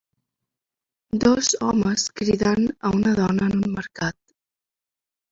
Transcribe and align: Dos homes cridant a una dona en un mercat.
Dos 1.23 1.49
homes 1.67 2.05
cridant 2.21 2.65
a 2.89 2.91
una 2.99 3.13
dona 3.19 3.49
en 3.49 3.53
un 3.67 3.75
mercat. 3.75 4.19